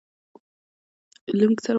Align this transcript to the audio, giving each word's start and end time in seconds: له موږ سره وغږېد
له 1.37 1.45
موږ 1.49 1.59
سره 1.61 1.65
وغږېد 1.65 1.67